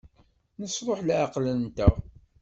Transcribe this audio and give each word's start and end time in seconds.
Nesṛuḥ 0.61 0.99
leɛqel-nteɣ. 1.03 1.93